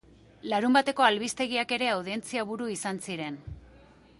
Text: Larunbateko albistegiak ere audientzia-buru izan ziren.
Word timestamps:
Larunbateko 0.53 1.05
albistegiak 1.07 1.75
ere 1.77 1.91
audientzia-buru 1.97 2.71
izan 2.77 3.03
ziren. 3.09 3.39